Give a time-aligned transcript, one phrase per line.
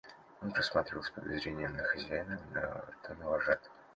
[0.41, 2.39] Он посматривал с подозрением то на хозяина,
[3.03, 3.75] то на вожатого.